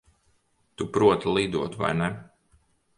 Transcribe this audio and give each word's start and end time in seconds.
Tu 0.81 0.87
proti 0.97 1.37
lidot, 1.37 1.79
vai 1.85 1.93
ne? 2.03 2.13